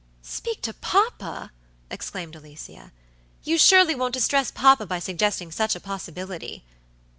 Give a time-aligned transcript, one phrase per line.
[0.23, 1.51] "Speak to papa,"
[1.91, 2.91] exclaimed Alicia;
[3.43, 6.63] "you surely won't distress papa by suggesting such a possibility!"